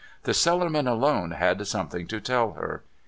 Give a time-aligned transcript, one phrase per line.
[0.23, 2.81] The Cellarman alone had something to tell her.